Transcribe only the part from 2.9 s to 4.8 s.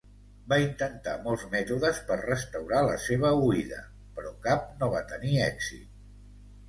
seva oïda, però cap